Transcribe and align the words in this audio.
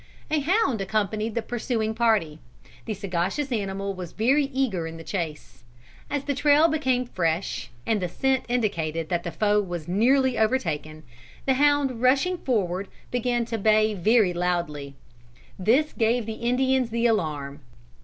A 0.31 0.39
hound 0.39 0.81
accompanied 0.81 1.35
the 1.35 1.43
pursuing 1.43 1.93
party. 1.93 2.39
The 2.85 2.95
sagacious 2.95 3.51
animal 3.51 3.93
was 3.93 4.13
very 4.13 4.45
eager 4.45 4.87
in 4.87 4.97
the 4.97 5.03
chase. 5.03 5.63
As 6.09 6.23
the 6.23 6.33
trail 6.33 6.67
became 6.67 7.05
fresh, 7.05 7.69
and 7.85 8.01
the 8.01 8.09
scent 8.09 8.45
indicated 8.49 9.09
that 9.09 9.21
the 9.21 9.31
foe 9.31 9.61
was 9.61 9.87
nearly 9.87 10.39
overtaken, 10.39 11.03
the 11.45 11.53
hound 11.53 12.01
rushing 12.01 12.39
forward, 12.39 12.87
began 13.11 13.45
to 13.45 13.59
bay 13.59 13.93
very 13.93 14.33
loudly. 14.33 14.95
This 15.59 15.93
gave 15.93 16.25
the 16.25 16.33
Indians 16.41 16.89
the 16.89 17.05
alarm. 17.05 17.59